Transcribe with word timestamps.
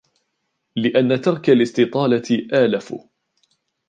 لِأَنَّ 0.75 1.21
تَرْكَ 1.21 1.49
الِاسْتِطَالَةِ 1.49 2.45
آلَفُ 2.65 2.95